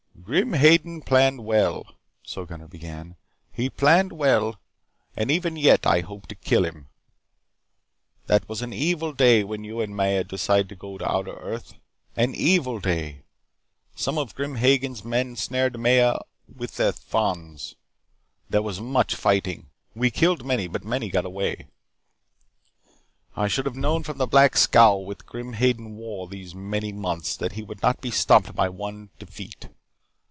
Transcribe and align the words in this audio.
"Grim 0.23 0.53
Hagen 0.53 1.01
planned 1.01 1.43
well." 1.43 1.95
(So 2.23 2.45
Gunnar 2.45 2.67
began). 2.69 3.15
"He 3.51 3.69
planned 3.69 4.13
well, 4.13 4.59
and 5.17 5.29
even 5.29 5.57
yet 5.57 5.85
I 5.85 5.99
hope 6.01 6.27
to 6.27 6.35
kill 6.35 6.63
him. 6.63 6.87
"That 8.27 8.47
was 8.47 8.61
an 8.61 8.71
evil 8.71 9.11
day 9.11 9.43
when 9.43 9.65
you 9.65 9.81
and 9.81 9.93
Maya 9.93 10.23
decided 10.23 10.69
to 10.69 10.75
go 10.75 10.97
back 10.97 11.05
to 11.07 11.11
outer 11.13 11.33
earth. 11.33 11.73
An 12.15 12.33
evil 12.33 12.79
day. 12.79 13.23
Some 13.95 14.17
of 14.17 14.33
Grim 14.35 14.55
Hagen's 14.57 15.03
men 15.03 15.35
snared 15.35 15.77
Maya 15.77 16.19
with 16.47 16.77
their 16.77 16.93
thons. 16.93 17.75
There 18.49 18.61
was 18.61 18.79
much 18.79 19.15
fighting. 19.15 19.69
We 19.95 20.11
killed 20.11 20.45
many 20.45 20.67
but 20.67 20.85
many 20.85 21.09
got 21.09 21.25
away. 21.25 21.67
"I 23.35 23.49
should 23.49 23.65
have 23.65 23.75
known 23.75 24.03
from 24.03 24.17
the 24.19 24.27
black 24.27 24.55
scowl 24.55 25.03
which 25.03 25.25
Grim 25.25 25.53
Hagen 25.53 25.85
had 25.87 25.93
worn 25.93 26.29
those 26.29 26.55
many 26.55 26.93
months 26.93 27.35
that 27.35 27.53
he 27.53 27.63
would 27.63 27.81
not 27.81 27.99
be 27.99 28.11
stopped 28.11 28.55
by 28.55 28.69
one 28.69 29.09
defeat. 29.19 29.67